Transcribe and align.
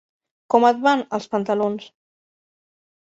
Com 0.53 0.65
et 0.69 0.79
van, 0.87 1.03
els 1.19 1.29
pantalons? 1.35 1.89